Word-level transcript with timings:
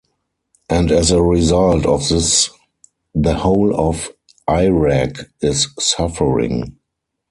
And 0.67 0.91
as 0.91 1.11
a 1.11 1.21
result 1.21 1.85
of 1.85 2.09
this 2.09 2.49
the 3.13 3.35
whole 3.35 3.79
of 3.79 4.09
Iraq 4.49 5.27
is 5.43 5.67
suffering. 5.77 6.77